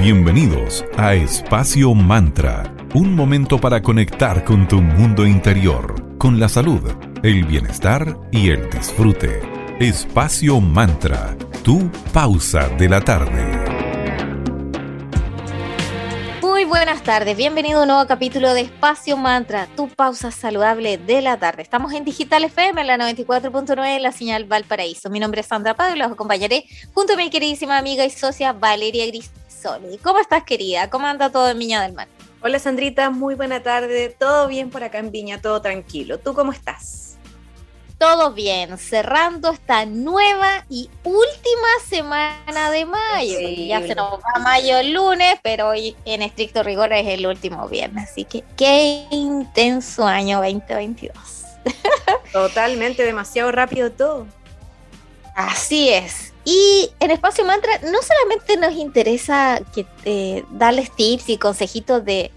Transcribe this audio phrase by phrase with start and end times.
[0.00, 6.80] Bienvenidos a Espacio Mantra, un momento para conectar con tu mundo interior, con la salud,
[7.22, 9.42] el bienestar y el disfrute.
[9.78, 13.44] Espacio Mantra, tu pausa de la tarde.
[16.40, 21.20] Muy buenas tardes, bienvenido a un nuevo capítulo de Espacio Mantra, tu pausa saludable de
[21.20, 21.60] la tarde.
[21.60, 25.10] Estamos en Digital FM, en la 94.9, en la señal Valparaíso.
[25.10, 29.04] Mi nombre es Sandra Pablo, los acompañaré junto a mi queridísima amiga y socia Valeria
[30.02, 30.90] ¿Cómo estás, querida?
[30.90, 32.08] ¿Cómo anda todo en Viña del Mar?
[32.42, 34.14] Hola, Sandrita, muy buena tarde.
[34.18, 36.18] Todo bien por acá en Viña, todo tranquilo.
[36.18, 37.10] ¿Tú cómo estás?
[38.00, 43.38] todo bien, cerrando esta nueva y última semana de mayo.
[43.38, 47.68] Ya se nos va mayo el lunes, pero hoy en estricto rigor es el último
[47.68, 48.08] viernes.
[48.10, 51.14] Así que qué intenso año 2022.
[52.32, 54.26] Totalmente, demasiado rápido todo.
[55.34, 56.29] Así es.
[56.50, 62.32] Y en Espacio Mantra no solamente nos interesa que, eh, darles tips y consejitos de,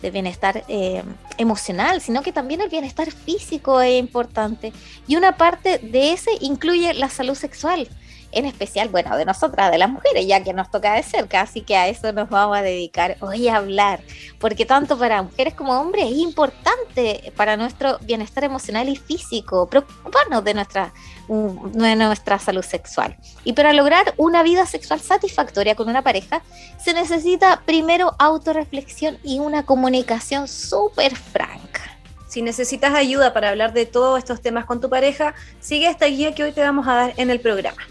[0.00, 1.02] bienestar eh,
[1.36, 4.72] emocional, sino que también el bienestar físico es importante.
[5.06, 7.88] Y una parte de ese incluye la salud sexual
[8.32, 11.62] en especial, bueno, de nosotras, de las mujeres, ya que nos toca de cerca, así
[11.62, 14.00] que a eso nos vamos a dedicar hoy a hablar,
[14.38, 20.44] porque tanto para mujeres como hombres es importante para nuestro bienestar emocional y físico, preocuparnos
[20.44, 20.92] de nuestra,
[21.28, 23.16] de nuestra salud sexual.
[23.44, 26.42] Y para lograr una vida sexual satisfactoria con una pareja,
[26.78, 31.98] se necesita primero autorreflexión y una comunicación súper franca.
[32.28, 36.34] Si necesitas ayuda para hablar de todos estos temas con tu pareja, sigue esta guía
[36.34, 37.82] que hoy te vamos a dar en el programa.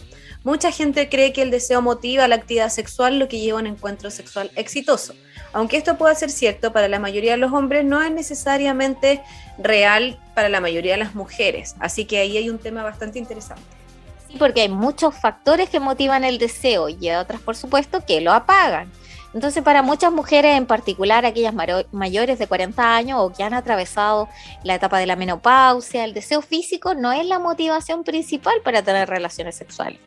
[0.48, 3.68] Mucha gente cree que el deseo motiva la actividad sexual, lo que lleva a un
[3.68, 5.14] encuentro sexual exitoso.
[5.52, 9.22] Aunque esto pueda ser cierto para la mayoría de los hombres, no es necesariamente
[9.58, 11.76] real para la mayoría de las mujeres.
[11.82, 13.62] Así que ahí hay un tema bastante interesante.
[14.30, 18.32] Sí, porque hay muchos factores que motivan el deseo y otras, por supuesto, que lo
[18.32, 18.90] apagan.
[19.34, 21.54] Entonces, para muchas mujeres, en particular aquellas
[21.92, 24.30] mayores de 40 años o que han atravesado
[24.64, 29.10] la etapa de la menopausia, el deseo físico no es la motivación principal para tener
[29.10, 30.00] relaciones sexuales.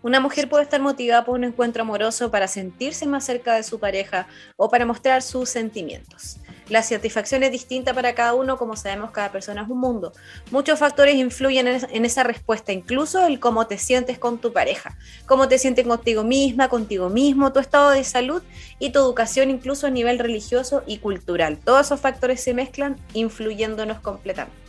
[0.00, 3.80] Una mujer puede estar motivada por un encuentro amoroso para sentirse más cerca de su
[3.80, 6.36] pareja o para mostrar sus sentimientos.
[6.68, 10.12] La satisfacción es distinta para cada uno, como sabemos, cada persona es un mundo.
[10.52, 15.48] Muchos factores influyen en esa respuesta, incluso el cómo te sientes con tu pareja, cómo
[15.48, 18.42] te sientes contigo misma, contigo mismo, tu estado de salud
[18.78, 21.58] y tu educación, incluso a nivel religioso y cultural.
[21.58, 24.67] Todos esos factores se mezclan, influyéndonos completamente.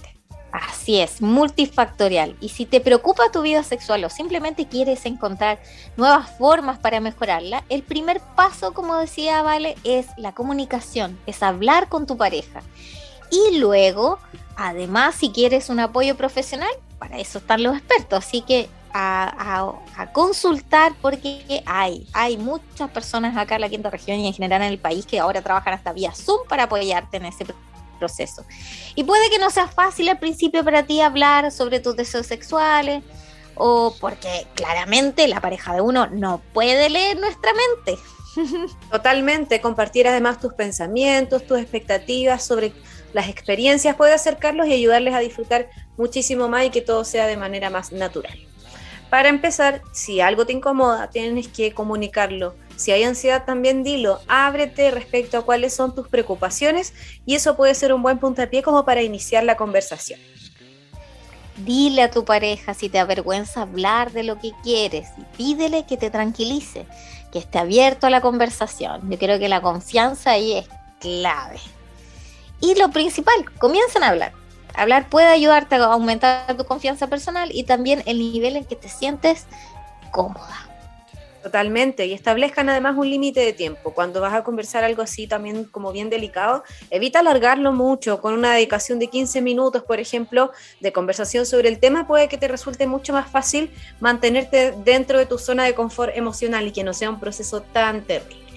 [0.51, 2.35] Así es, multifactorial.
[2.41, 5.59] Y si te preocupa tu vida sexual o simplemente quieres encontrar
[5.95, 11.89] nuevas formas para mejorarla, el primer paso, como decía Vale, es la comunicación, es hablar
[11.89, 12.61] con tu pareja.
[13.29, 14.17] Y luego,
[14.55, 18.25] además, si quieres un apoyo profesional, para eso están los expertos.
[18.25, 19.75] Así que a,
[20.13, 24.69] consultar porque hay, hay muchas personas acá en la quinta región y en general en
[24.69, 27.45] el país que ahora trabajan hasta vía Zoom para apoyarte en ese
[27.99, 28.45] proceso.
[28.95, 33.03] Y puede que no sea fácil al principio para ti hablar sobre tus deseos sexuales,
[33.55, 38.01] o porque claramente la pareja de uno no puede leer nuestra mente.
[38.91, 42.73] Totalmente, compartir además tus pensamientos, tus expectativas sobre
[43.13, 47.37] las experiencias puede acercarlos y ayudarles a disfrutar muchísimo más y que todo sea de
[47.37, 48.37] manera más natural.
[49.09, 54.89] Para empezar, si algo te incomoda, tienes que comunicarlo si hay ansiedad, también dilo, ábrete
[54.89, 56.93] respecto a cuáles son tus preocupaciones
[57.25, 60.17] y eso puede ser un buen puntapié como para iniciar la conversación.
[61.57, 65.97] Dile a tu pareja si te avergüenza hablar de lo que quieres y pídele que
[65.97, 66.87] te tranquilice,
[67.33, 69.11] que esté abierto a la conversación.
[69.11, 70.69] Yo creo que la confianza ahí es
[71.01, 71.59] clave.
[72.61, 74.31] Y lo principal, comiencen a hablar.
[74.73, 78.87] Hablar puede ayudarte a aumentar tu confianza personal y también el nivel en que te
[78.87, 79.47] sientes
[80.11, 80.68] cómoda.
[81.43, 83.93] Totalmente, y establezcan además un límite de tiempo.
[83.93, 88.53] Cuando vas a conversar algo así también como bien delicado, evita alargarlo mucho, con una
[88.53, 90.51] dedicación de 15 minutos, por ejemplo,
[90.81, 95.25] de conversación sobre el tema, puede que te resulte mucho más fácil mantenerte dentro de
[95.25, 98.49] tu zona de confort emocional y que no sea un proceso tan terrible.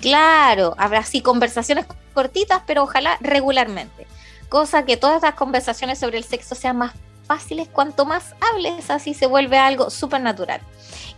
[0.00, 4.08] Claro, habrá así conversaciones cortitas, pero ojalá regularmente.
[4.48, 6.92] Cosa que todas las conversaciones sobre el sexo sean más
[7.26, 10.60] fáciles cuanto más hables, así se vuelve algo súper natural.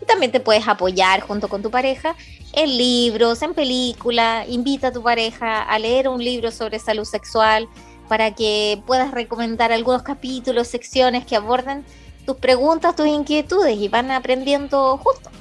[0.01, 2.15] Y también te puedes apoyar junto con tu pareja
[2.53, 4.49] en libros, en películas.
[4.49, 7.69] Invita a tu pareja a leer un libro sobre salud sexual
[8.09, 11.85] para que puedas recomendar algunos capítulos, secciones que aborden
[12.25, 15.33] tus preguntas, tus inquietudes y van aprendiendo juntos.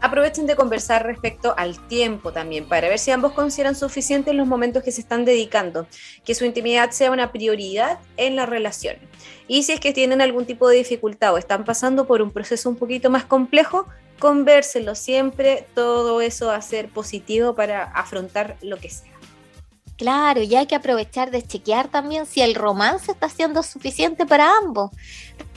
[0.00, 4.82] Aprovechen de conversar respecto al tiempo también, para ver si ambos consideran suficientes los momentos
[4.82, 5.86] que se están dedicando,
[6.24, 8.96] que su intimidad sea una prioridad en la relación.
[9.46, 12.70] Y si es que tienen algún tipo de dificultad o están pasando por un proceso
[12.70, 13.86] un poquito más complejo,
[14.18, 19.12] convérselo siempre, todo eso va a ser positivo para afrontar lo que sea.
[19.98, 24.56] Claro, y hay que aprovechar de chequear también si el romance está siendo suficiente para
[24.56, 24.92] ambos.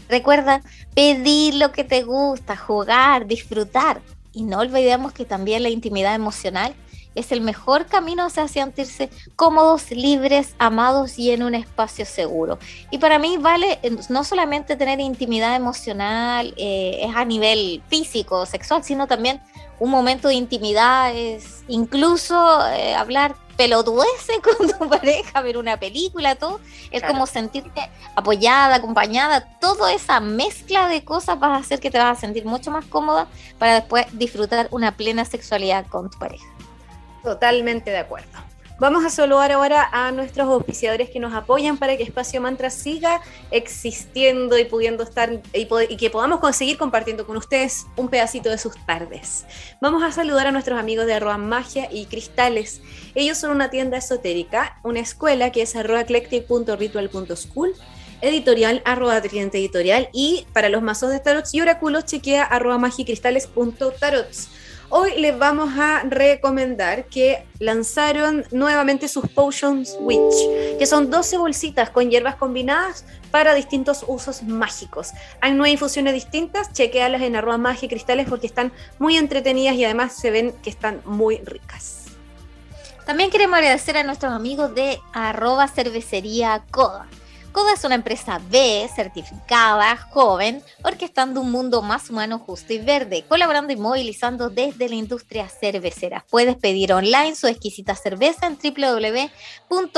[0.09, 0.61] Recuerda
[0.93, 4.01] pedir lo que te gusta, jugar, disfrutar.
[4.33, 6.75] Y no olvidemos que también la intimidad emocional
[7.15, 12.57] es el mejor camino hacia sentirse cómodos, libres, amados y en un espacio seguro.
[12.91, 18.83] Y para mí vale no solamente tener intimidad emocional, eh, es a nivel físico, sexual,
[18.83, 19.41] sino también
[19.80, 22.36] un momento de intimidad, es incluso
[22.69, 26.59] eh, hablar pelotudeces con tu pareja, ver una película, todo,
[26.91, 31.97] es como sentirte apoyada, acompañada, toda esa mezcla de cosas vas a hacer que te
[31.97, 33.27] vas a sentir mucho más cómoda
[33.59, 36.45] para después disfrutar una plena sexualidad con tu pareja.
[37.23, 38.52] Totalmente de acuerdo.
[38.79, 43.21] Vamos a saludar ahora a nuestros auspiciadores que nos apoyan para que Espacio Mantra siga
[43.51, 48.73] existiendo y pudiendo estar y, que podamos conseguir compartiendo con ustedes un pedacito de sus
[48.85, 49.45] tardes.
[49.79, 52.81] Vamos a saludar a nuestros amigos de arroba magia y cristales.
[53.13, 57.73] Ellos son una tienda esotérica, una escuela que es arroba eclectic.ritual.school
[58.21, 64.49] editorial arroba editorial y para los mazos de tarots y oráculos chequea arroba magicristales.tarots.
[64.95, 71.89] Hoy les vamos a recomendar que lanzaron nuevamente sus Potions Witch, que son 12 bolsitas
[71.89, 75.09] con hierbas combinadas para distintos usos mágicos.
[75.41, 79.83] Hay nueve infusiones distintas, chequealas en arroba magia y cristales porque están muy entretenidas y
[79.83, 82.09] además se ven que están muy ricas.
[83.03, 87.07] También queremos agradecer a nuestros amigos de arroba cervecería Coda
[87.53, 93.25] Coda es una empresa B, certificada, joven, orquestando un mundo más humano, justo y verde,
[93.29, 96.25] colaborando y movilizando desde la industria cervecera.
[96.31, 99.94] Puedes pedir online su exquisita cerveza en www.coda.cl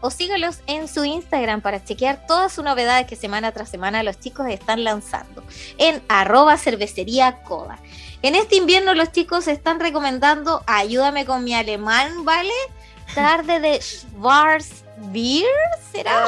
[0.00, 4.20] o síguelos en su Instagram para chequear todas sus novedades que semana tras semana los
[4.20, 5.42] chicos están lanzando
[5.76, 7.80] en arroba cervecería Coda.
[8.22, 12.54] En este invierno los chicos están recomendando, ayúdame con mi alemán, ¿vale?
[13.16, 15.46] Tarde de Schwarz Beer,
[15.92, 16.26] ¿será?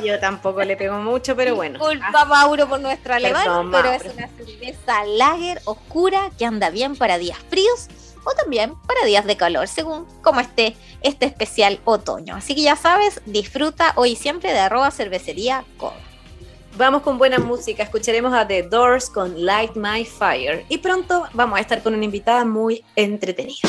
[0.04, 1.78] yo tampoco le pego mucho, pero bueno.
[1.78, 2.24] Disculpa, ah.
[2.24, 7.38] Mauro, por nuestro alemán, pero es una cerveza lager oscura que anda bien para días
[7.48, 7.88] fríos
[8.24, 12.36] o también para días de calor, según cómo esté este especial otoño.
[12.36, 15.94] Así que ya sabes, disfruta hoy y siempre de arroba cervecería Coda.
[16.76, 21.58] Vamos con buena música, escucharemos a The Doors con Light My Fire y pronto vamos
[21.58, 23.68] a estar con una invitada muy entretenida.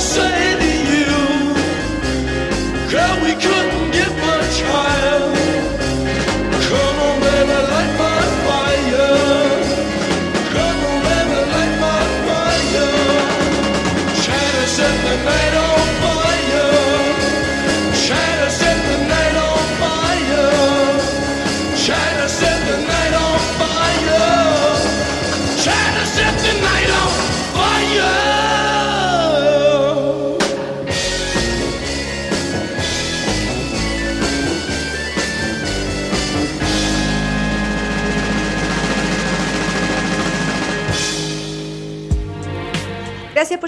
[0.00, 0.47] Say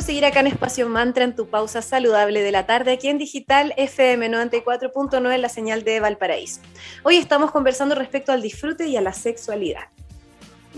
[0.01, 3.19] por seguir acá en Espacio Mantra en tu pausa saludable de la tarde aquí en
[3.19, 6.63] Digital FM 94.9 en la señal de Valparaíso.
[7.03, 9.83] Hoy estamos conversando respecto al disfrute y a la sexualidad.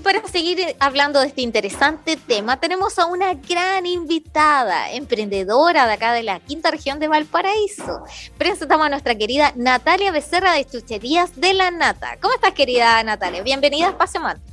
[0.02, 6.12] Para seguir hablando de este interesante tema, tenemos a una gran invitada, emprendedora de acá
[6.14, 8.02] de la quinta región de Valparaíso.
[8.36, 12.16] Presentamos a nuestra querida Natalia Becerra de Chucherías de la Nata.
[12.20, 13.44] ¿Cómo estás, querida Natalia?
[13.44, 14.52] Bienvenida a Espacio Mantra.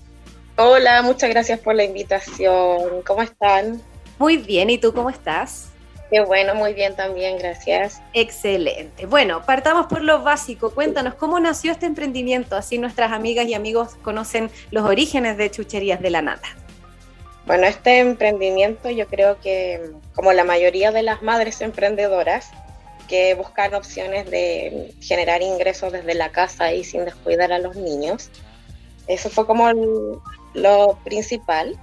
[0.57, 3.01] Hola, muchas gracias por la invitación.
[3.03, 3.81] ¿Cómo están?
[4.19, 5.69] Muy bien, ¿y tú cómo estás?
[6.11, 8.01] Qué bueno, muy bien también, gracias.
[8.13, 9.05] Excelente.
[9.05, 10.71] Bueno, partamos por lo básico.
[10.71, 12.55] Cuéntanos, ¿cómo nació este emprendimiento?
[12.55, 16.49] Así nuestras amigas y amigos conocen los orígenes de Chucherías de la Nata.
[17.45, 22.51] Bueno, este emprendimiento yo creo que, como la mayoría de las madres emprendedoras,
[23.07, 28.29] que buscan opciones de generar ingresos desde la casa y sin descuidar a los niños,
[29.07, 29.71] eso fue como
[30.53, 31.79] lo principal.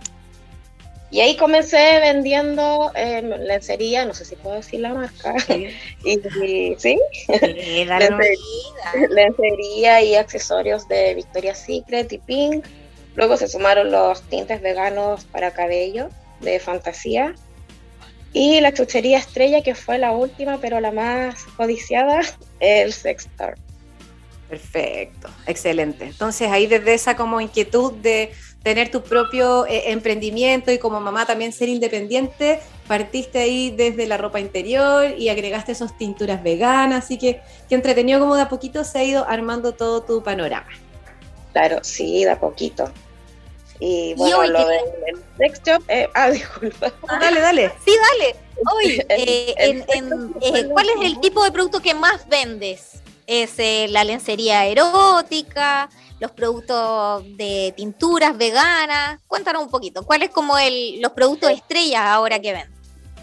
[1.11, 5.39] Y ahí comencé vendiendo eh, lencería, no sé si puedo decir la marca.
[5.39, 5.69] Sí.
[6.05, 6.99] y, ¿sí?
[9.11, 12.67] lencería, y accesorios de Victoria's Secret y Pink.
[13.15, 16.09] Luego se sumaron los tintes veganos para cabello
[16.41, 17.35] de fantasía.
[18.33, 22.21] Y la chuchería estrella, que fue la última, pero la más codiciada,
[22.61, 23.55] el Sextar.
[24.49, 26.05] Perfecto, excelente.
[26.05, 28.33] Entonces ahí desde esa como inquietud de
[28.67, 32.59] tener tu propio eh, emprendimiento y como mamá también ser independiente,
[32.89, 38.19] partiste ahí desde la ropa interior y agregaste esas tinturas veganas, así que, que entretenido
[38.19, 40.67] como de a poquito se ha ido armando todo tu panorama.
[41.53, 42.91] Claro, sí, de a poquito.
[43.79, 44.85] Y bueno, lo del
[45.39, 46.93] sex shop, eh, ah, disculpa.
[47.07, 47.73] Ah, dale, dale.
[47.85, 48.35] Sí, dale.
[48.75, 49.85] Hoy, eh,
[50.43, 52.95] eh, ¿cuál es el tipo de producto que más vendes?
[53.27, 55.89] ¿Es la lencería erótica?
[56.21, 59.21] los productos de tinturas veganas.
[59.27, 62.67] Cuéntanos un poquito, ¿cuáles como el, los productos estrellas ahora que ven?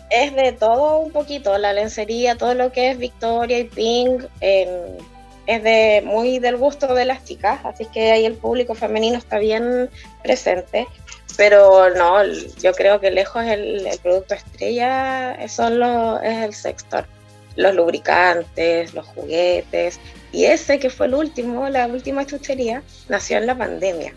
[0.10, 5.64] Es de todo un poquito, la lencería, todo lo que es Victoria y Pink, es
[5.64, 9.90] de muy del gusto de las chicas, así que ahí el público femenino está bien
[10.22, 10.88] presente.
[11.36, 12.24] Pero no,
[12.62, 17.08] yo creo que lejos el, el producto estrella son lo, es el sextor
[17.56, 20.00] los lubricantes, los juguetes.
[20.32, 24.14] Y ese que fue el último, la última chuchería, nació en la pandemia.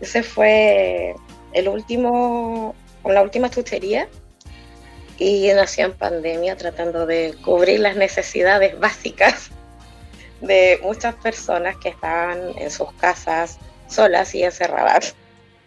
[0.00, 1.14] Ese fue
[1.52, 4.08] el último, la última chuchería
[5.18, 9.50] y nació en pandemia tratando de cubrir las necesidades básicas
[10.40, 13.58] de muchas personas que estaban en sus casas
[13.88, 15.14] solas y encerradas.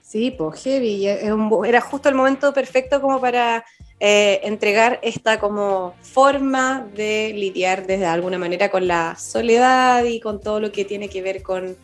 [0.02, 3.64] Sí, pues heavy, era justo el momento perfecto como para
[4.02, 10.40] eh, entregar esta como forma de lidiar desde alguna manera con la soledad y con
[10.40, 11.76] todo lo que tiene que ver con,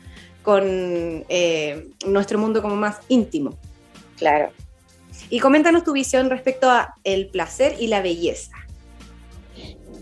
[0.41, 3.58] con eh, nuestro mundo como más íntimo.
[4.17, 4.51] Claro.
[5.30, 8.56] Y coméntanos tu visión respecto a el placer y la belleza.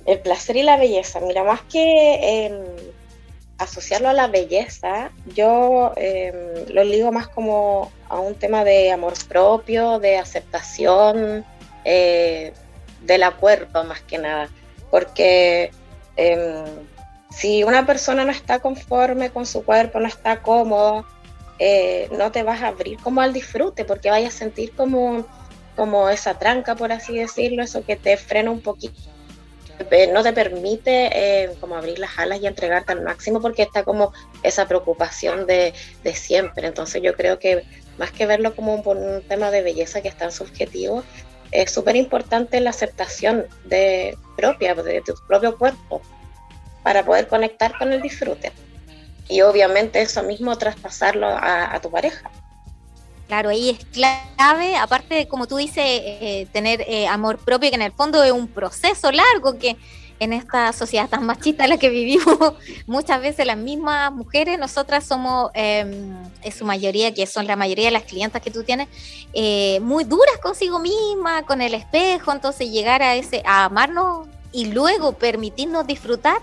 [0.05, 2.53] El placer y la belleza, mira, más que em,
[3.57, 6.35] asociarlo a la belleza, yo em,
[6.69, 11.45] lo ligo más como a un tema de amor propio, de aceptación,
[11.85, 12.53] eh,
[13.01, 14.49] de la cuerpo más que nada,
[14.89, 15.71] porque
[16.15, 16.65] em,
[17.29, 21.05] si una persona no está conforme con su cuerpo, no está cómodo,
[21.59, 25.25] eh, no te vas a abrir como al disfrute, porque vayas a sentir como,
[25.75, 28.99] como esa tranca, por así decirlo, eso que te frena un poquito
[29.91, 34.13] eh, no te permite como abrir las alas y entregarte al máximo porque está como
[34.43, 36.67] esa preocupación de, de siempre.
[36.67, 37.63] Entonces yo creo que
[37.97, 41.03] más que verlo como un, un tema de belleza que es tan subjetivo,
[41.53, 46.01] es súper importante la aceptación de propia, de tu propio cuerpo,
[46.81, 48.51] para poder conectar con el disfrute.
[49.29, 52.29] Y obviamente eso mismo traspasarlo a, tu pareja.
[53.27, 57.75] Claro, ahí es clave, aparte de, como tú dices, eh, tener eh, amor propio, que
[57.75, 59.77] en el fondo es un proceso largo que
[60.23, 62.37] en esta sociedad tan machista en la que vivimos,
[62.87, 65.81] muchas veces las mismas mujeres, nosotras somos, eh,
[66.41, 68.87] en su mayoría, que son la mayoría de las clientas que tú tienes,
[69.33, 74.65] eh, muy duras consigo misma, con el espejo, entonces llegar a ese, a amarnos y
[74.65, 76.41] luego permitirnos disfrutar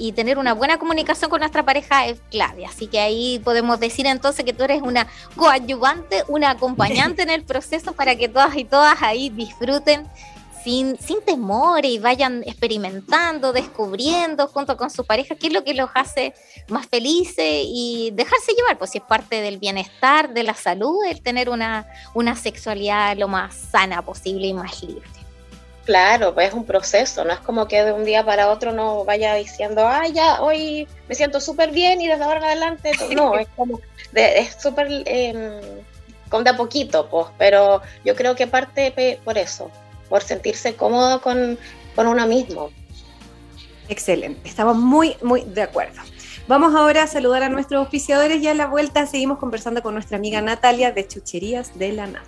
[0.00, 2.64] y tener una buena comunicación con nuestra pareja es clave.
[2.64, 5.06] Así que ahí podemos decir entonces que tú eres una
[5.36, 10.08] coadyuvante, una acompañante en el proceso para que todas y todas ahí disfruten
[10.62, 15.74] sin, sin temor y vayan experimentando, descubriendo junto con su pareja qué es lo que
[15.74, 16.34] los hace
[16.68, 21.22] más felices y dejarse llevar, pues si es parte del bienestar, de la salud, el
[21.22, 25.08] tener una, una sexualidad lo más sana posible y más libre.
[25.84, 29.04] Claro, pues es un proceso, no es como que de un día para otro no
[29.04, 33.36] vaya diciendo, ah, ya, hoy me siento súper bien y desde ahora en adelante, no,
[33.36, 33.80] es como,
[34.12, 35.60] de, es súper, eh,
[36.28, 39.70] con de a poquito, pues, pero yo creo que parte por eso,
[40.10, 41.58] por sentirse cómodo con,
[41.96, 42.70] con uno mismo.
[43.88, 46.02] Excelente, estamos muy, muy de acuerdo.
[46.46, 50.18] Vamos ahora a saludar a nuestros auspiciadores y a la vuelta seguimos conversando con nuestra
[50.18, 52.26] amiga Natalia de Chucherías de la Nata.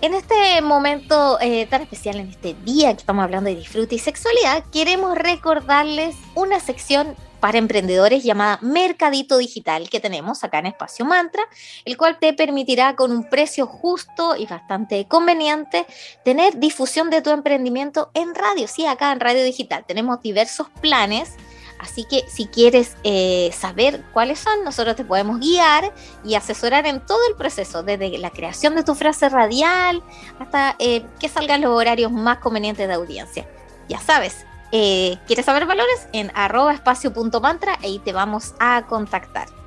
[0.00, 3.98] En este momento eh, tan especial, en este día que estamos hablando de disfrute y
[3.98, 11.04] sexualidad, queremos recordarles una sección para emprendedores llamada Mercadito Digital que tenemos acá en Espacio
[11.04, 11.42] Mantra,
[11.84, 15.86] el cual te permitirá con un precio justo y bastante conveniente
[16.24, 18.68] tener difusión de tu emprendimiento en radio.
[18.68, 21.34] Sí, acá en Radio Digital tenemos diversos planes.
[21.78, 27.00] Así que si quieres eh, saber cuáles son, nosotros te podemos guiar y asesorar en
[27.06, 30.02] todo el proceso, desde la creación de tu frase radial
[30.38, 33.48] hasta eh, que salgan los horarios más convenientes de audiencia.
[33.88, 36.08] Ya sabes, eh, ¿quieres saber valores?
[36.12, 39.59] En arroba espacio.mantra, ahí te vamos a contactar.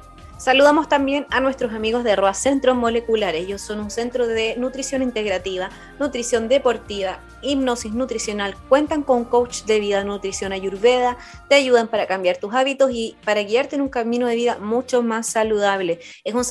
[0.44, 3.34] Saludamos también a nuestros amigos de Roa Centro Molecular.
[3.34, 5.70] Ellos son un centro de nutrición integrativa,
[6.02, 8.54] nutrición deportiva, hipnosis nutricional.
[8.68, 13.42] Cuentan con coach de vida, nutrición ayurveda, te ayudan para cambiar tus hábitos y para
[13.42, 16.02] guiarte en un camino de vida mucho más saludable.
[16.26, 16.44] Es un,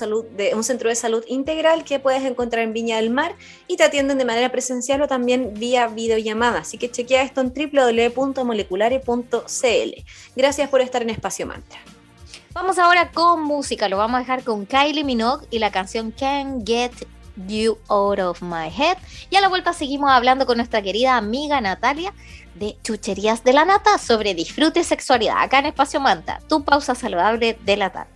[0.54, 3.34] un centro de salud integral que puedes encontrar en Viña del Mar
[3.66, 6.60] y te atienden de manera presencial o también vía videollamada.
[6.60, 10.04] Así que chequea esto en www.moleculare.cl.
[10.34, 11.78] Gracias por estar en Espacio Mantra.
[12.54, 16.66] Vamos ahora con música, lo vamos a dejar con Kylie Minogue y la canción Can't
[16.66, 16.92] Get
[17.46, 18.98] You Out of My Head.
[19.30, 22.12] Y a la vuelta seguimos hablando con nuestra querida amiga Natalia
[22.54, 26.94] de Chucherías de la Nata sobre disfrute y sexualidad acá en Espacio Manta, tu pausa
[26.94, 28.10] saludable de la tarde.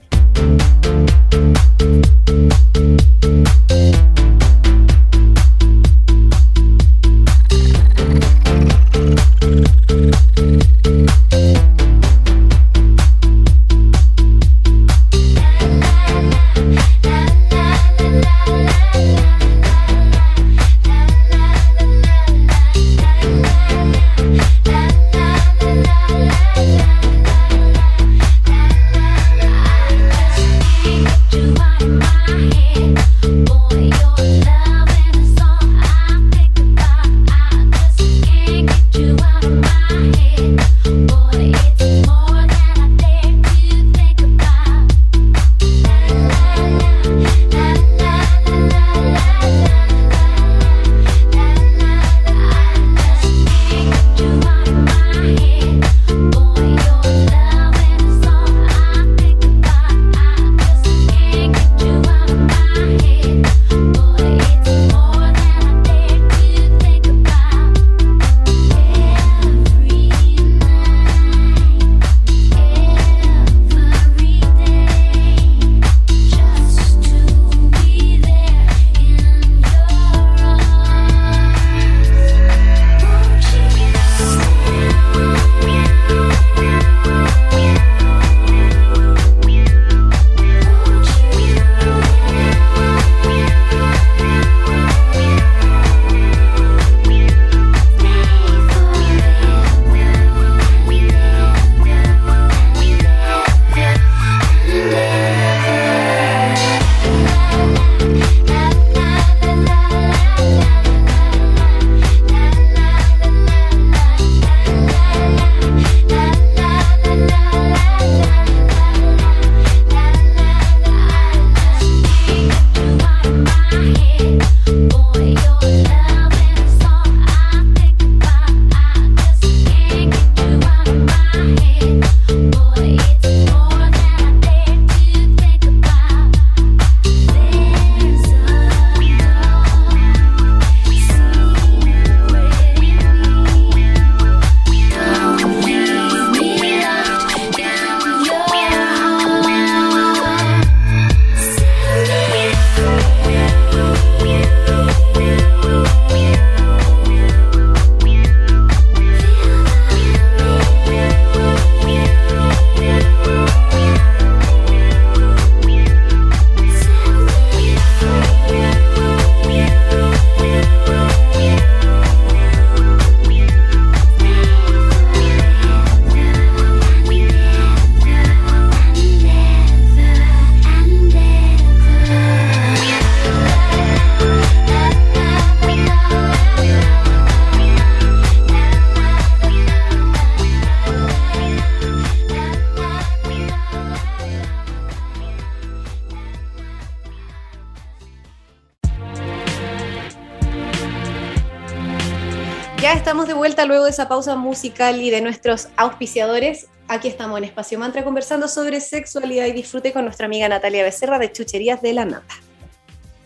[203.66, 206.66] Luego de esa pausa musical y de nuestros auspiciadores.
[206.88, 211.18] Aquí estamos en Espacio Mantra conversando sobre sexualidad y disfrute con nuestra amiga Natalia Becerra
[211.18, 212.34] de Chucherías de la Nata.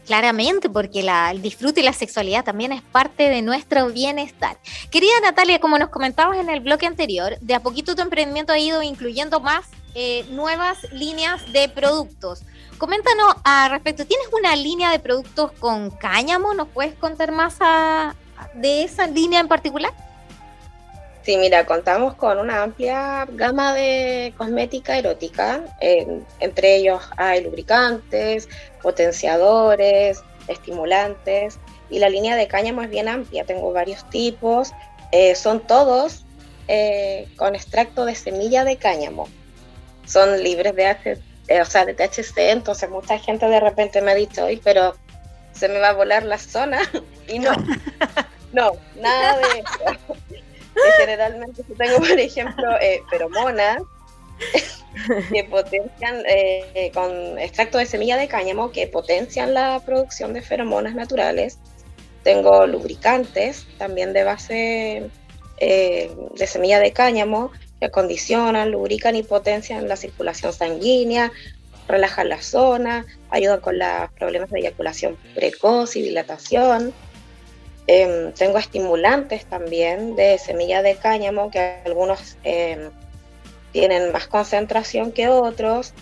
[0.07, 4.57] Claramente, porque el disfrute y la sexualidad también es parte de nuestro bienestar.
[4.91, 8.59] Querida Natalia, como nos comentabas en el bloque anterior, de a poquito tu emprendimiento ha
[8.59, 12.43] ido incluyendo más eh, nuevas líneas de productos.
[12.79, 16.55] Coméntanos al respecto, ¿tienes una línea de productos con cáñamo?
[16.55, 18.17] ¿Nos puedes contar más a-
[18.55, 19.93] de esa línea en particular?
[21.23, 25.63] Sí, mira, contamos con una amplia gama de cosmética erótica.
[25.81, 28.49] en- entre ellos hay lubricantes,
[28.83, 31.59] potenciadores, estimulantes.
[31.91, 33.45] Y la línea de cáñamo es bien amplia.
[33.45, 34.73] Tengo varios tipos.
[35.13, 36.25] eh, son todos
[36.69, 39.27] eh, con extracto de semilla de cáñamo.
[40.07, 42.51] Son libres de, H- eh, o sea, de THC.
[42.53, 44.95] Entonces mucha gente de repente me ha dicho, hoy, pero
[45.53, 46.79] se me va a volar la zona.
[47.29, 47.51] y no,
[48.53, 50.17] no, nada de eso.
[50.99, 53.83] Generalmente tengo, por ejemplo, eh, feromonas
[55.33, 60.95] que potencian eh, con extracto de semilla de cáñamo que potencian la producción de feromonas
[60.95, 61.59] naturales.
[62.23, 65.11] Tengo lubricantes también de base
[65.59, 71.33] eh, de semilla de cáñamo que acondicionan, lubrican y potencian la circulación sanguínea,
[71.89, 76.93] relajan la zona, ayudan con los problemas de eyaculación precoz y dilatación.
[77.93, 82.89] Em, tengo estimulantes también de semilla de cáñamo, que algunos em,
[83.73, 85.93] tienen más concentración que otros,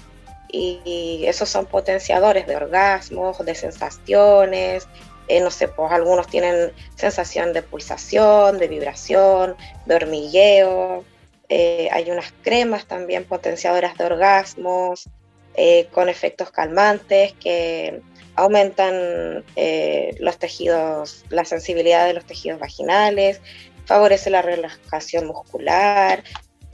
[0.53, 4.87] y, esos son potenciadores de orgasmos, de sensaciones.
[5.29, 11.05] eh, no sé, pues algunos tienen sensación de pulsación, de vibración, de hormigueo.
[11.49, 15.09] eh, hay unas cremas también potenciadoras de orgasmos,
[15.55, 18.03] eh, con efectos calmantes que
[18.39, 23.41] aumentan eh, los tejidos, la sensibilidad de los tejidos vaginales,
[23.85, 26.23] favorece la relajación muscular,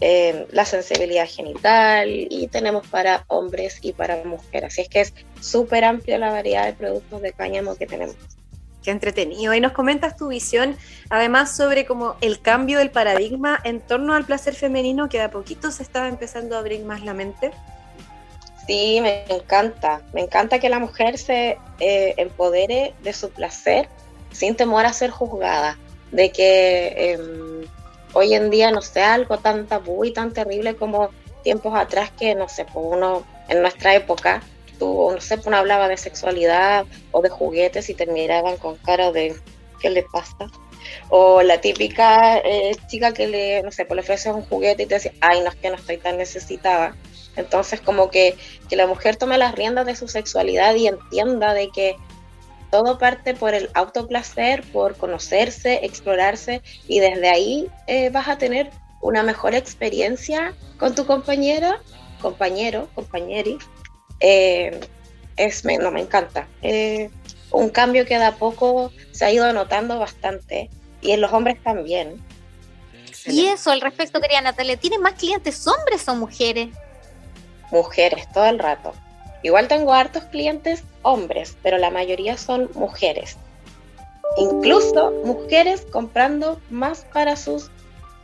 [0.00, 4.74] eh, la sensibilidad genital y tenemos para hombres y para mujeres.
[4.74, 8.16] Así es que es súper amplia la variedad de productos de cáñamo que tenemos.
[8.82, 9.54] Qué entretenido.
[9.54, 10.76] Y nos comentas tu visión,
[11.08, 15.70] además, sobre como el cambio del paradigma en torno al placer femenino, que a poquito
[15.70, 17.52] se estaba empezando a abrir más la mente.
[18.66, 20.02] Sí, me encanta.
[20.12, 23.88] Me encanta que la mujer se eh, empodere de su placer
[24.32, 25.78] sin temor a ser juzgada.
[26.10, 27.18] De que eh,
[28.12, 31.10] hoy en día no sea algo tan tabú y tan terrible como
[31.42, 34.42] tiempos atrás que, no sé, pues uno en nuestra época,
[34.78, 38.76] tú, no sé, pues uno hablaba de sexualidad o de juguetes y te miraban con
[38.76, 39.36] cara de
[39.80, 40.50] ¿qué le pasa?
[41.10, 44.94] O la típica eh, chica que le, no sé, pues le un juguete y te
[44.94, 46.96] dice, ay, no es que no estoy tan necesitada.
[47.36, 48.36] Entonces, como que,
[48.68, 51.96] que la mujer tome las riendas de su sexualidad y entienda de que
[52.70, 58.70] todo parte por el autoplacer, por conocerse, explorarse y desde ahí eh, vas a tener
[59.00, 61.80] una mejor experiencia con tu compañera,
[62.20, 63.58] compañero, compañeri.
[64.18, 64.80] Eh,
[65.36, 66.48] es, me, no, me encanta.
[66.62, 67.10] Eh,
[67.52, 70.68] un cambio que de a poco se ha ido notando bastante
[71.00, 72.20] y en los hombres también.
[73.26, 76.68] Y eso, al respecto, quería Natalia, ¿tienes más clientes hombres o mujeres?
[77.74, 78.94] Mujeres todo el rato.
[79.42, 83.36] Igual tengo hartos clientes hombres, pero la mayoría son mujeres.
[84.38, 87.70] Incluso mujeres comprando más para sus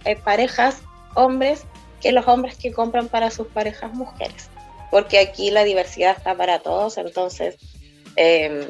[0.05, 0.79] eh, parejas
[1.15, 1.67] hombres
[2.01, 4.49] que los hombres que compran para sus parejas mujeres.
[4.91, 7.57] Porque aquí la diversidad está para todos, entonces
[8.17, 8.67] eh,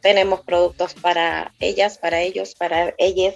[0.00, 3.34] tenemos productos para ellas, para ellos, para ellas.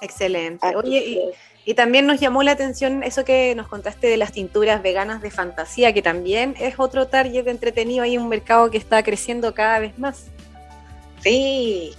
[0.00, 0.74] Excelente.
[0.76, 1.30] Oye, y,
[1.64, 5.30] y también nos llamó la atención eso que nos contaste de las tinturas veganas de
[5.30, 9.98] fantasía, que también es otro target entretenido ahí, un mercado que está creciendo cada vez
[9.98, 10.24] más.
[11.22, 11.92] Sí,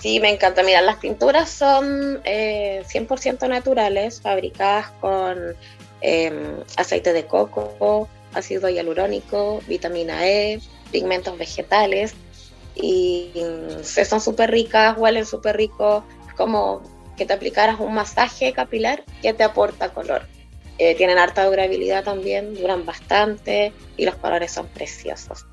[0.00, 0.62] sí, me encanta.
[0.62, 5.38] Mira, las pinturas son eh, 100% naturales, fabricadas con
[6.00, 12.14] eh, aceite de coco, ácido hialurónico, vitamina E, pigmentos vegetales
[12.74, 16.82] y mm, se- son súper ricas, huelen súper rico, es como
[17.18, 20.22] que te aplicaras un masaje capilar que te aporta color.
[20.78, 25.44] Eh, tienen harta durabilidad también, duran bastante y los colores son preciosos.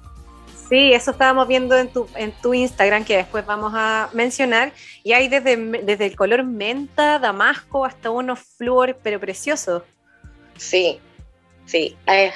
[0.69, 4.71] Sí, eso estábamos viendo en tu, en tu Instagram, que después vamos a mencionar.
[5.03, 9.83] Y hay desde, desde el color menta, damasco, hasta unos flúor, pero preciosos.
[10.57, 10.99] Sí,
[11.65, 12.33] sí, es,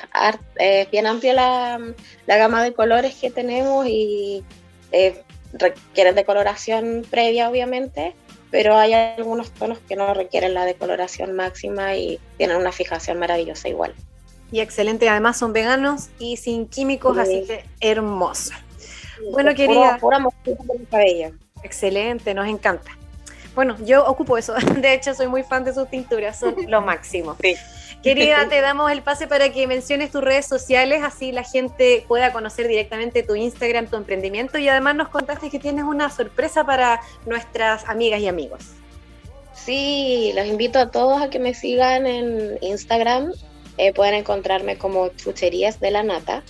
[0.91, 1.93] bien amplia la,
[2.27, 4.43] la gama de colores que tenemos y
[4.91, 8.15] eh, requieren decoloración previa, obviamente,
[8.51, 13.69] pero hay algunos tonos que no requieren la decoloración máxima y tienen una fijación maravillosa
[13.69, 13.93] igual.
[14.51, 17.21] Y excelente, además son veganos y sin químicos, Sí.
[17.21, 18.53] así que hermoso.
[19.31, 19.97] Bueno, querida.
[19.99, 20.25] Pura
[20.89, 21.31] cabello.
[21.63, 22.91] Excelente, nos encanta.
[23.53, 24.53] Bueno, yo ocupo eso.
[24.81, 27.35] De hecho, soy muy fan de sus tinturas, son lo máximo.
[27.41, 27.55] Sí.
[28.03, 32.31] Querida, te damos el pase para que menciones tus redes sociales, así la gente pueda
[32.31, 37.01] conocer directamente tu Instagram, tu emprendimiento y además nos contaste que tienes una sorpresa para
[37.25, 38.61] nuestras amigas y amigos.
[39.53, 43.33] Sí, los invito a todos a que me sigan en Instagram.
[43.77, 46.43] Eh, pueden encontrarme como Chucherías de la Nata.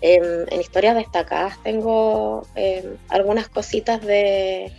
[0.00, 4.72] Em, en historias destacadas tengo em, algunas cositas de,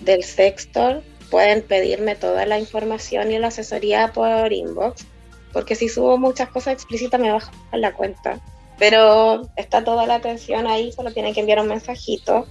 [0.00, 1.02] del Sextor.
[1.30, 5.06] Pueden pedirme toda la información y la asesoría por inbox,
[5.54, 8.40] porque si subo muchas cosas explícitas me bajan la cuenta.
[8.76, 12.46] Pero está toda la atención ahí, solo tienen que enviar un mensajito.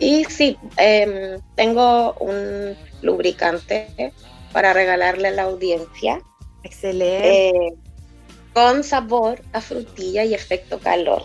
[0.00, 4.12] Y sí, em, tengo un lubricante
[4.52, 6.20] para regalarle a la audiencia.
[6.64, 7.48] Excelente.
[7.48, 7.74] eh,
[8.52, 11.22] con sabor a frutilla y efecto calor.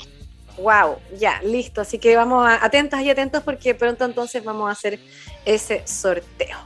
[0.58, 1.82] Wow, ya, listo.
[1.82, 5.00] Así que vamos a, atentas y atentos porque pronto entonces vamos a hacer
[5.46, 6.58] ese sorteo.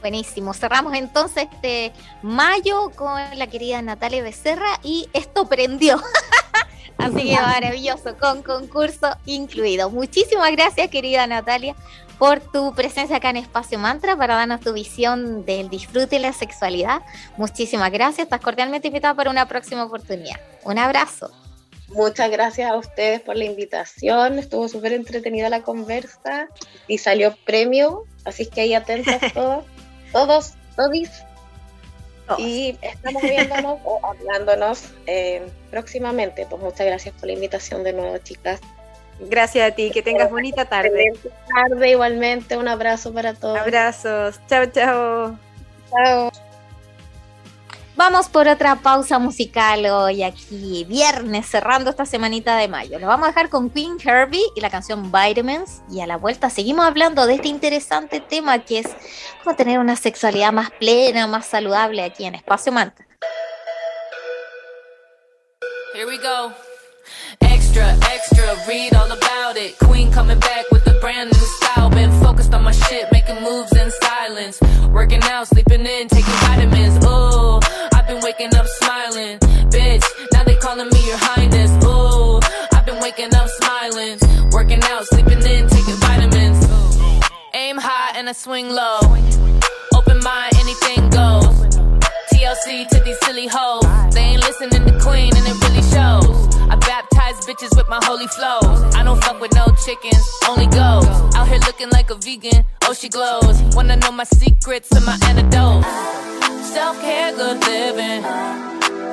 [0.00, 0.54] Buenísimo.
[0.54, 6.00] Cerramos entonces este mayo con la querida Natalia Becerra y esto prendió.
[6.98, 9.88] Así que maravilloso, con concurso incluido.
[9.88, 11.76] Muchísimas gracias, querida Natalia,
[12.18, 16.32] por tu presencia acá en Espacio Mantra para darnos tu visión del disfrute y la
[16.32, 17.02] sexualidad.
[17.36, 18.26] Muchísimas gracias.
[18.26, 20.40] Estás cordialmente invitada para una próxima oportunidad.
[20.64, 21.30] Un abrazo.
[21.88, 24.38] Muchas gracias a ustedes por la invitación.
[24.38, 26.48] Estuvo súper entretenida la conversa
[26.86, 28.04] y salió premio.
[28.24, 29.64] Así que ahí atentos todos,
[30.12, 31.10] todos, todis.
[32.26, 32.40] Todos.
[32.40, 36.46] Y estamos viéndonos o hablándonos eh, próximamente.
[36.48, 38.60] Pues muchas gracias por la invitación de nuevo, chicas.
[39.20, 41.12] Gracias a ti, que tengas bonita tarde.
[41.54, 42.56] Tarde igualmente.
[42.56, 43.58] Un abrazo para todos.
[43.58, 44.40] Abrazos.
[44.48, 45.38] Chao, chao.
[45.90, 46.47] Chao.
[47.98, 53.00] Vamos por otra pausa musical hoy aquí, viernes, cerrando esta semanita de mayo.
[53.00, 55.82] Lo vamos a dejar con Queen Herbie y la canción Vitamins.
[55.90, 58.86] Y a la vuelta seguimos hablando de este interesante tema que es
[59.42, 63.04] cómo tener una sexualidad más plena, más saludable aquí en Espacio Manta.
[65.92, 66.52] Here we go.
[67.40, 69.76] Extra, extra, read all about it.
[69.90, 71.90] Queen coming back with a brand new style.
[71.90, 73.90] Been focused on my shit, making moves in
[74.28, 74.60] silence.
[74.90, 77.04] Working out, sleeping in, taking vitamins.
[77.04, 77.60] Ooh,
[77.94, 79.38] I've been waking up smiling.
[79.70, 81.70] Bitch, now they calling me your highness.
[81.84, 82.40] Ooh,
[82.72, 84.18] I've been waking up smiling.
[84.52, 86.66] Working out, sleeping in, taking vitamins.
[87.54, 89.00] Aim high and I swing low.
[89.94, 91.87] Open mind, anything goes.
[92.32, 93.84] TLC to these silly hoes.
[94.14, 96.56] They ain't listening to Queen and it really shows.
[96.70, 98.94] I baptize bitches with my holy flows.
[98.94, 101.08] I don't fuck with no chickens, only goats.
[101.36, 103.62] Out here looking like a vegan, oh she glows.
[103.74, 105.86] Wanna know my secrets and my antidotes.
[106.68, 108.22] Self care, good living.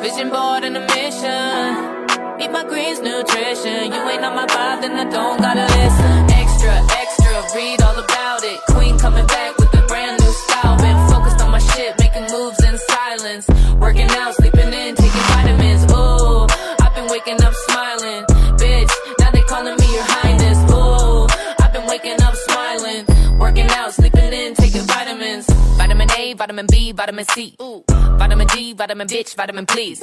[0.02, 2.06] Vision board and a mission.
[2.40, 3.94] Eat my greens, nutrition.
[3.94, 6.30] You ain't on my vibe, then I don't gotta listen.
[6.30, 8.60] Extra, extra, read all about it.
[8.70, 9.55] Queen coming back
[26.56, 27.54] Vitamin B, vitamin C.
[27.62, 27.84] Ooh,
[28.18, 30.02] vitamin D, vitamin bitch, vitamin please.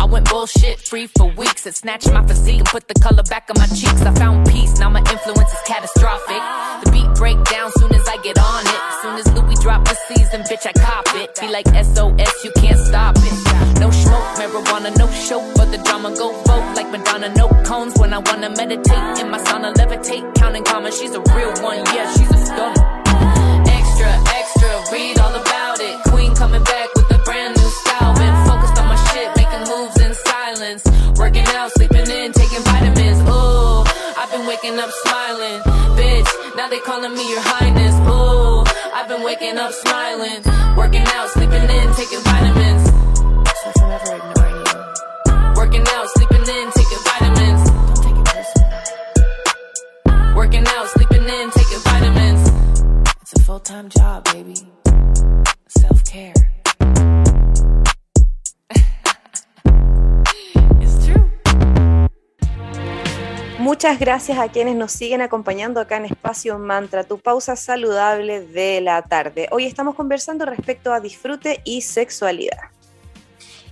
[0.00, 3.50] I went bullshit free for weeks and snatched my physique and put the color back
[3.50, 4.00] on my cheeks.
[4.00, 6.40] I found peace, now my influence is catastrophic.
[6.84, 8.80] The beat break down soon as I get on it.
[9.02, 11.38] Soon as Louis drop the season, bitch, I cop it.
[11.38, 13.78] Be like SOS, you can't stop it.
[13.78, 16.16] No smoke, marijuana, no show for the drama.
[16.16, 19.20] Go vote like Madonna, no cones when I wanna meditate.
[19.20, 20.98] In my sauna, levitate, counting commas.
[20.98, 23.02] She's a real one, yeah, she's a stunner.
[23.68, 24.41] Extra, extra,
[24.92, 26.02] read all about it.
[26.08, 28.14] Queen coming back with a brand new style.
[28.14, 30.82] Been focused on my shit, making moves in silence.
[31.18, 33.20] Working out, sleeping in, taking vitamins.
[33.28, 33.84] Ooh,
[34.16, 35.60] I've been waking up smiling.
[35.98, 37.94] Bitch, now they calling me your highness.
[38.08, 38.64] Ooh,
[38.96, 40.42] I've been waking up smiling.
[40.76, 42.84] Working out, sleeping in, taking vitamins.
[43.62, 44.78] So forever ignoring you.
[45.56, 47.70] Working out, sleeping in, taking vitamins.
[47.70, 48.70] Don't take it personal.
[50.36, 52.51] Working out, sleeping in, taking vitamins.
[53.34, 54.52] It's a full time job, baby.
[55.66, 56.34] Self care.
[60.80, 61.24] it's true.
[63.58, 68.82] Muchas gracias a quienes nos siguen acompañando acá en Espacio Mantra, tu pausa saludable de
[68.82, 69.48] la tarde.
[69.50, 72.60] Hoy estamos conversando respecto a disfrute y sexualidad.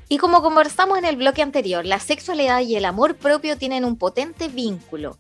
[0.09, 3.99] Y como conversamos en el bloque anterior, la sexualidad y el amor propio tienen un
[3.99, 5.19] potente vínculo.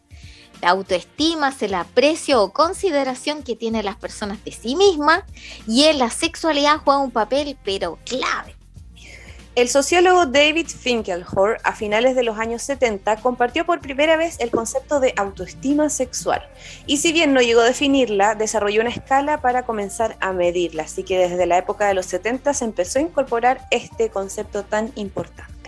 [0.63, 5.25] La autoestima es el aprecio o consideración que tienen las personas de sí mismas
[5.67, 8.57] y en la sexualidad juega un papel pero clave.
[9.57, 14.51] El sociólogo David Finkelhor, a finales de los años 70, compartió por primera vez el
[14.51, 16.41] concepto de autoestima sexual.
[16.87, 20.85] Y si bien no llegó a definirla, desarrolló una escala para comenzar a medirla.
[20.85, 24.93] Así que desde la época de los 70 se empezó a incorporar este concepto tan
[24.95, 25.60] importante.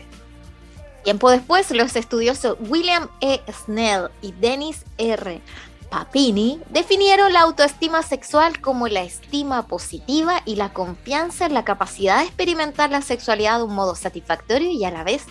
[1.04, 3.40] Tiempo después, los estudiosos William E.
[3.50, 5.42] Snell y Dennis R.
[5.90, 12.18] Papini definieron la autoestima sexual como la estima positiva y la confianza en la capacidad
[12.18, 15.24] de experimentar la sexualidad de un modo satisfactorio y a la vez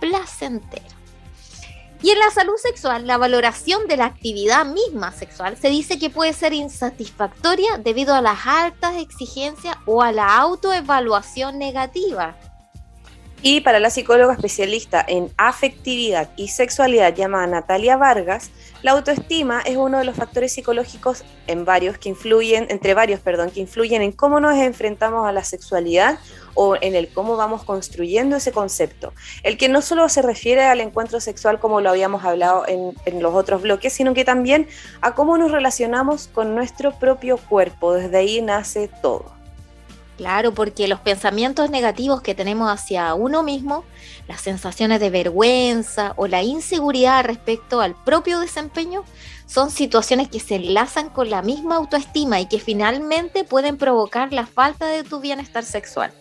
[0.00, 0.84] placentero.
[2.02, 6.10] Y en la salud sexual, la valoración de la actividad misma sexual se dice que
[6.10, 12.36] puede ser insatisfactoria debido a las altas exigencias o a la autoevaluación negativa.
[13.44, 19.76] Y para la psicóloga especialista en afectividad y sexualidad llamada Natalia Vargas, la autoestima es
[19.76, 24.12] uno de los factores psicológicos en varios que influyen, entre varios, perdón, que influyen en
[24.12, 26.20] cómo nos enfrentamos a la sexualidad
[26.54, 29.12] o en el cómo vamos construyendo ese concepto.
[29.42, 33.20] El que no solo se refiere al encuentro sexual como lo habíamos hablado en, en
[33.24, 34.68] los otros bloques, sino que también
[35.00, 37.94] a cómo nos relacionamos con nuestro propio cuerpo.
[37.94, 39.41] Desde ahí nace todo.
[40.22, 43.82] Claro, porque los pensamientos negativos que tenemos hacia uno mismo,
[44.28, 49.02] las sensaciones de vergüenza o la inseguridad respecto al propio desempeño,
[49.46, 54.46] son situaciones que se enlazan con la misma autoestima y que finalmente pueden provocar la
[54.46, 56.12] falta de tu bienestar sexual.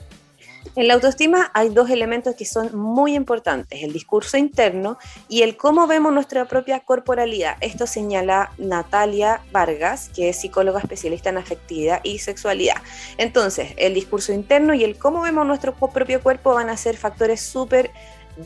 [0.74, 4.98] En la autoestima hay dos elementos que son muy importantes, el discurso interno
[5.28, 7.58] y el cómo vemos nuestra propia corporalidad.
[7.60, 12.78] Esto señala Natalia Vargas, que es psicóloga especialista en afectividad y sexualidad.
[13.18, 17.42] Entonces, el discurso interno y el cómo vemos nuestro propio cuerpo van a ser factores
[17.42, 17.92] súper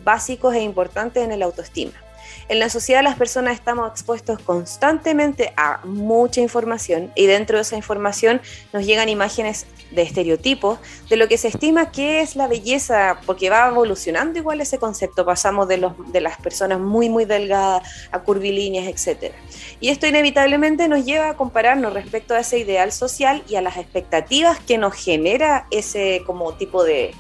[0.04, 2.05] básicos e importantes en el autoestima.
[2.48, 7.76] En la sociedad las personas estamos expuestos constantemente a mucha información y dentro de esa
[7.76, 8.42] información
[8.74, 10.80] nos llegan imágenes de estereotipos
[11.10, 15.26] de lo que se estima que es la belleza, porque va evolucionando igual ese concepto,
[15.26, 19.34] pasamos de, los, de las personas muy muy delgadas a curvilíneas, etc.
[19.80, 23.78] Y esto inevitablemente nos lleva a compararnos respecto a ese ideal social y a las
[23.78, 27.14] expectativas que nos genera ese como tipo de,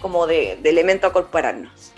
[0.00, 1.92] como de, de elemento a compararnos.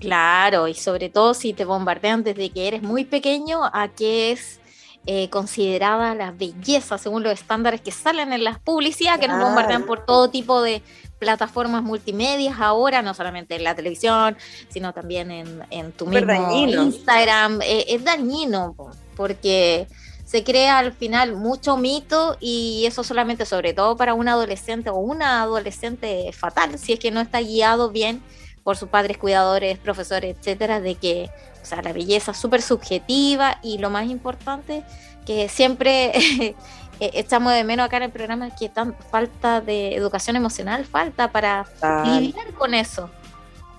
[0.00, 4.58] Claro, y sobre todo si te bombardean desde que eres muy pequeño a que es
[5.06, 9.84] eh, considerada la belleza según los estándares que salen en las publicidades, que nos bombardean
[9.84, 10.82] por todo tipo de
[11.18, 14.36] plataformas multimedias ahora, no solamente en la televisión,
[14.68, 16.82] sino también en, en tu mismo dañino.
[16.82, 17.60] Instagram.
[17.62, 19.86] Eh, es dañino po, porque
[20.24, 24.96] se crea al final mucho mito y eso solamente, sobre todo para un adolescente o
[24.96, 28.22] una adolescente fatal, si es que no está guiado bien
[28.70, 31.28] por sus padres, cuidadores, profesores, etcétera, de que
[31.60, 34.84] o sea, la belleza es súper subjetiva y lo más importante
[35.26, 36.54] que siempre eh,
[37.00, 41.66] echamos de menos acá en el programa que tan falta de educación emocional falta para
[41.80, 42.20] Tal.
[42.20, 43.10] lidiar con eso.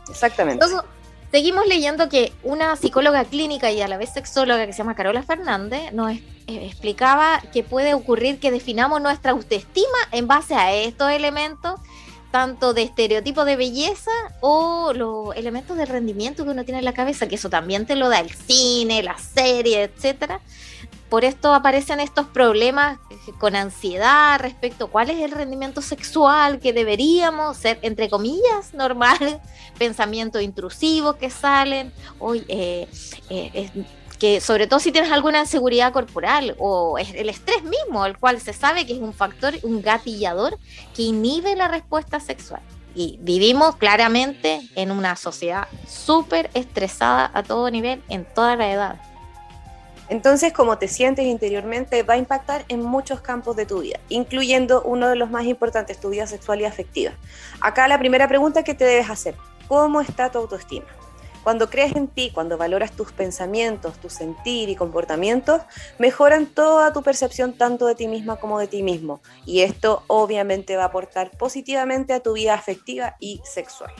[0.09, 0.61] Exactamente.
[0.61, 0.85] Entonces,
[1.31, 5.23] seguimos leyendo que una psicóloga clínica y a la vez sexóloga que se llama Carola
[5.23, 11.11] Fernández nos eh, explicaba que puede ocurrir que definamos nuestra autoestima en base a estos
[11.11, 11.79] elementos,
[12.31, 16.93] tanto de estereotipo de belleza o los elementos de rendimiento que uno tiene en la
[16.93, 20.39] cabeza, que eso también te lo da el cine, la serie, etcétera.
[21.09, 22.97] Por esto aparecen estos problemas
[23.37, 29.41] con ansiedad respecto a cuál es el rendimiento sexual que deberíamos ser, entre comillas, normal,
[29.77, 32.87] pensamientos intrusivos que salen, hoy, eh,
[33.29, 33.69] eh,
[34.21, 38.53] que sobre todo si tienes alguna inseguridad corporal o el estrés mismo, el cual se
[38.53, 40.59] sabe que es un factor, un gatillador
[40.95, 42.61] que inhibe la respuesta sexual.
[42.93, 49.01] Y vivimos claramente en una sociedad súper estresada a todo nivel, en toda la edad.
[50.07, 54.83] Entonces, cómo te sientes interiormente va a impactar en muchos campos de tu vida, incluyendo
[54.83, 57.13] uno de los más importantes, tu vida sexual y afectiva.
[57.59, 59.33] Acá la primera pregunta que te debes hacer,
[59.67, 60.85] ¿cómo está tu autoestima?
[61.43, 65.61] Cuando crees en ti, cuando valoras tus pensamientos, tu sentir y comportamientos,
[65.97, 69.21] mejoran toda tu percepción tanto de ti misma como de ti mismo.
[69.45, 73.91] Y esto obviamente va a aportar positivamente a tu vida afectiva y sexual.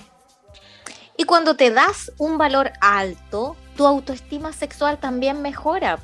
[1.17, 5.99] Y cuando te das un valor alto, tu autoestima sexual también mejora.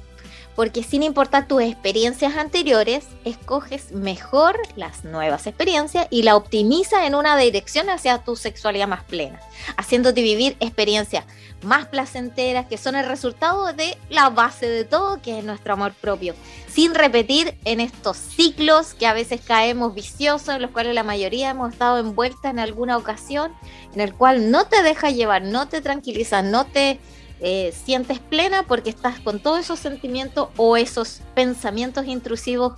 [0.58, 7.14] Porque sin importar tus experiencias anteriores, escoges mejor las nuevas experiencias y la optimizas en
[7.14, 9.40] una dirección hacia tu sexualidad más plena,
[9.78, 11.26] haciéndote vivir experiencias
[11.62, 15.94] más placenteras que son el resultado de la base de todo, que es nuestro amor
[15.94, 16.34] propio,
[16.68, 21.52] sin repetir en estos ciclos que a veces caemos viciosos, en los cuales la mayoría
[21.52, 23.52] hemos estado envuelta en alguna ocasión
[23.94, 27.00] en el cual no te deja llevar, no te tranquiliza, no te
[27.40, 32.74] eh, sientes plena porque estás con todos esos sentimientos o esos pensamientos intrusivos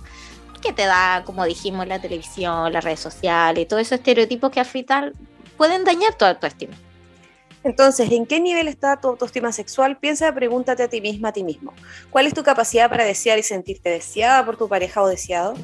[0.60, 5.14] que te da, como dijimos, la televisión, las redes sociales, todos esos estereotipos que al
[5.56, 6.74] pueden dañar tu autoestima.
[7.62, 9.98] Entonces, ¿en qué nivel está tu autoestima sexual?
[9.98, 11.74] Piensa, pregúntate a ti misma, a ti mismo.
[12.10, 15.54] ¿Cuál es tu capacidad para desear y sentirte deseada por tu pareja o deseado?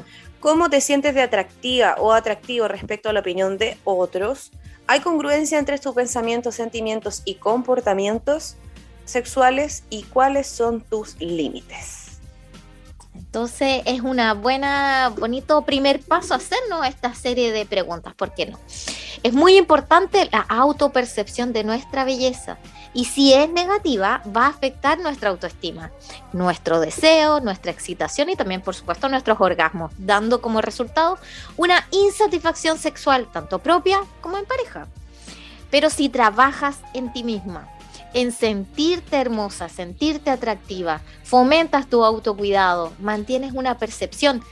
[0.41, 4.53] ¿Cómo te sientes de atractiva o atractivo respecto a la opinión de otros?
[4.87, 8.57] ¿Hay congruencia entre tus pensamientos, sentimientos y comportamientos
[9.07, 9.85] sexuales?
[9.89, 12.07] ¿Y cuáles son tus límites?
[13.15, 18.59] Entonces es una buena, bonito primer paso hacernos esta serie de preguntas, ¿por qué no?
[19.23, 22.59] Es muy importante la autopercepción de nuestra belleza
[22.95, 25.91] y si es negativa va a afectar nuestra autoestima,
[26.33, 31.19] nuestro deseo, nuestra excitación y también por supuesto nuestros orgasmos, dando como resultado
[31.57, 34.87] una insatisfacción sexual tanto propia como en pareja.
[35.71, 37.69] Pero si trabajas en ti misma,
[38.17, 44.43] en sentirte hermosa, sentirte atractiva, fomentas tu autocuidado, mantienes una percepción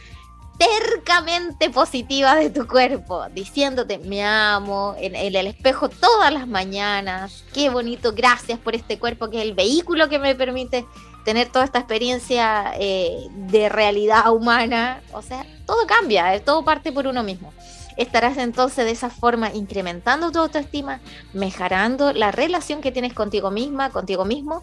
[0.58, 7.70] tercamente positiva de tu cuerpo, diciéndote me amo en, el espejo todas las mañanas, qué
[7.70, 10.84] bonito, gracias por este cuerpo que es el vehículo que me permite
[11.24, 16.92] tener toda esta experiencia eh, de realidad humana, o sea, todo cambia, eh, todo parte
[16.92, 17.50] por uno mismo
[17.96, 21.00] estarás entonces de esa forma incrementando tu autoestima,
[21.32, 24.62] mejorando la relación que tienes contigo misma, contigo mismo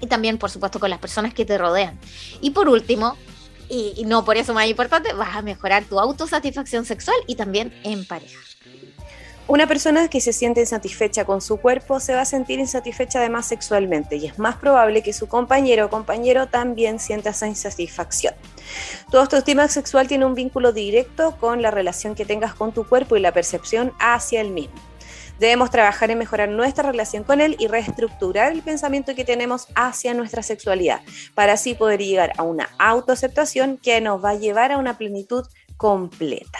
[0.00, 1.98] y también, por supuesto, con las personas que te rodean.
[2.40, 3.16] Y por último,
[3.68, 8.04] y, no por eso más importante, vas a mejorar tu autosatisfacción sexual y también en
[8.04, 8.38] pareja.
[9.48, 13.46] Una persona que se siente insatisfecha con su cuerpo se va a sentir insatisfecha además
[13.46, 18.34] sexualmente y es más probable que su compañero o compañero también sienta esa insatisfacción.
[19.10, 23.16] Tu autoestima sexual tiene un vínculo directo con la relación que tengas con tu cuerpo
[23.16, 24.76] y la percepción hacia el mismo.
[25.38, 30.12] Debemos trabajar en mejorar nuestra relación con él y reestructurar el pensamiento que tenemos hacia
[30.12, 31.00] nuestra sexualidad,
[31.34, 35.46] para así poder llegar a una autoaceptación que nos va a llevar a una plenitud
[35.78, 36.58] completa.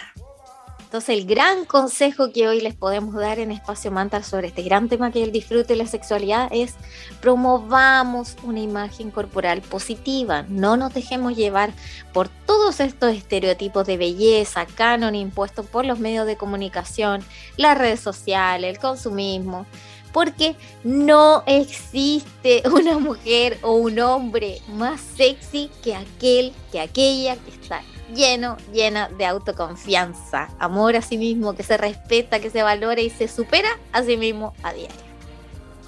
[0.89, 4.89] Entonces, el gran consejo que hoy les podemos dar en Espacio Manta sobre este gran
[4.89, 6.77] tema que es el disfrute de la sexualidad es
[7.21, 10.47] promovamos una imagen corporal positiva.
[10.49, 11.75] No nos dejemos llevar
[12.15, 17.23] por todos estos estereotipos de belleza, canon impuestos por los medios de comunicación,
[17.59, 19.67] las redes sociales, el consumismo
[20.11, 27.51] porque no existe una mujer o un hombre más sexy que aquel, que aquella que
[27.51, 27.83] está
[28.15, 33.11] lleno, llena de autoconfianza, amor a sí mismo, que se respeta, que se valora y
[33.11, 34.97] se supera a sí mismo a diario.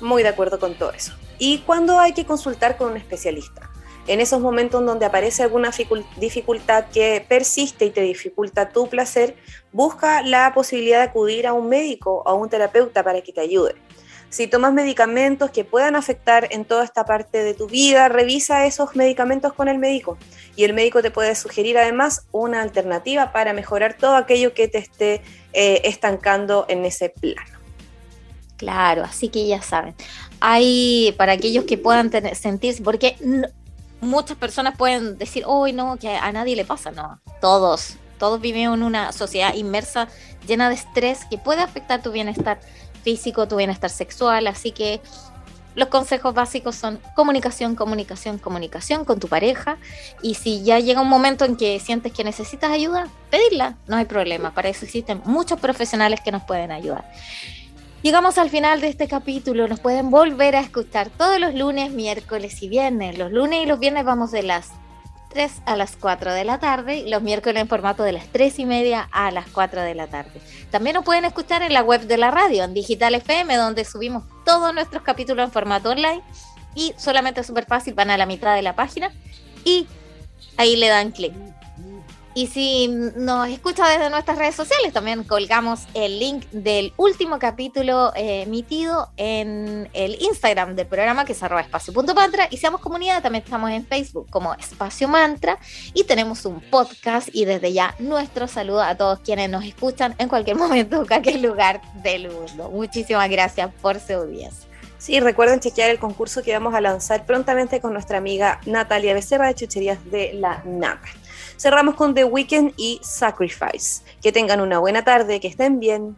[0.01, 1.13] Muy de acuerdo con todo eso.
[1.39, 3.71] ¿Y cuándo hay que consultar con un especialista?
[4.07, 5.71] En esos momentos donde aparece alguna
[6.17, 9.37] dificultad que persiste y te dificulta tu placer,
[9.73, 13.41] busca la posibilidad de acudir a un médico o a un terapeuta para que te
[13.41, 13.77] ayude.
[14.31, 18.95] Si tomas medicamentos que puedan afectar en toda esta parte de tu vida, revisa esos
[18.95, 20.19] medicamentos con el médico
[20.55, 24.79] y el médico te puede sugerir además una alternativa para mejorar todo aquello que te
[24.79, 25.21] esté
[25.53, 27.59] eh, estancando en ese plano.
[28.57, 29.97] Claro, así que ya saben.
[30.39, 33.17] Hay para aquellos que puedan tener, sentirse, porque
[34.01, 38.77] muchas personas pueden decir, hoy no, que a nadie le pasa, no, todos, todos vivimos
[38.77, 40.07] en una sociedad inmersa,
[40.47, 42.61] llena de estrés que puede afectar tu bienestar
[43.01, 45.01] físico, tu bienestar sexual, así que
[45.75, 49.79] los consejos básicos son comunicación, comunicación, comunicación con tu pareja
[50.21, 54.05] y si ya llega un momento en que sientes que necesitas ayuda, pedirla, no hay
[54.05, 57.05] problema, para eso existen muchos profesionales que nos pueden ayudar.
[58.03, 62.63] Llegamos al final de este capítulo, nos pueden volver a escuchar todos los lunes, miércoles
[62.63, 63.19] y viernes.
[63.19, 64.71] Los lunes y los viernes vamos de las
[65.31, 68.59] 3 a las 4 de la tarde y los miércoles en formato de las 3
[68.59, 70.41] y media a las 4 de la tarde.
[70.71, 74.25] También nos pueden escuchar en la web de la radio, en Digital FM, donde subimos
[74.45, 76.23] todos nuestros capítulos en formato online
[76.75, 79.13] y solamente es súper fácil, van a la mitad de la página
[79.65, 79.87] y
[80.57, 81.33] ahí le dan clic.
[82.33, 88.13] Y si nos escucha desde nuestras redes sociales, también colgamos el link del último capítulo
[88.15, 92.47] eh, emitido en el Instagram del programa, que es arroba espacio.mantra.
[92.51, 95.59] Y seamos comunidad, también estamos en Facebook como Espacio Mantra.
[95.93, 97.29] Y tenemos un podcast.
[97.33, 101.41] Y desde ya, nuestro saludo a todos quienes nos escuchan en cualquier momento, en cualquier
[101.41, 102.71] lugar del mundo.
[102.71, 104.71] Muchísimas gracias por su audiencia.
[104.99, 109.47] Sí, recuerden chequear el concurso que vamos a lanzar prontamente con nuestra amiga Natalia Becerra
[109.47, 111.09] de Chucherías de la Napa.
[111.61, 114.01] Cerramos con The Weeknd y Sacrifice.
[114.23, 116.17] Que tengan una buena tarde, que estén bien.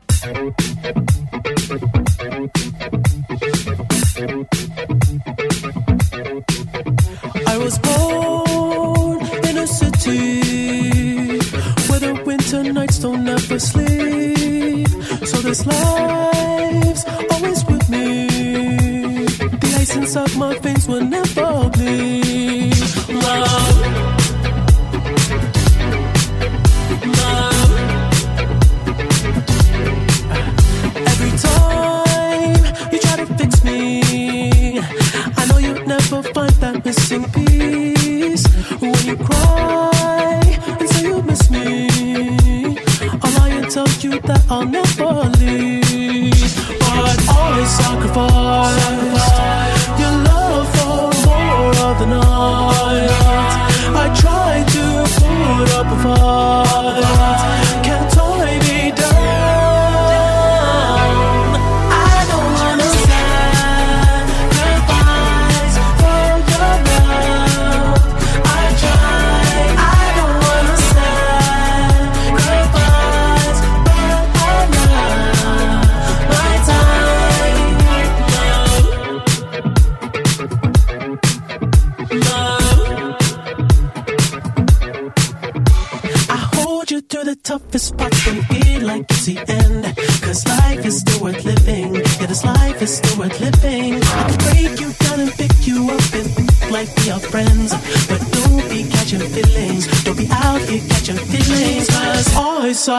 [7.44, 11.40] I was born in a city
[11.88, 14.86] where the winter nights don't ever sleep.
[15.26, 18.28] So this life's always with me.
[19.26, 22.76] The ice inside my veins will never bleed.
[23.08, 24.21] Love.
[37.12, 37.51] to be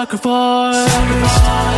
[0.04, 0.74] Sacrifice.
[0.74, 1.73] for.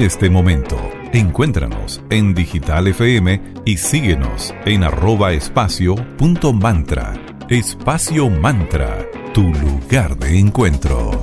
[0.00, 0.76] este momento.
[1.12, 7.14] Encuéntranos en Digital FM y síguenos en arroba espacio punto mantra.
[7.48, 11.19] Espacio Mantra, tu lugar de encuentro.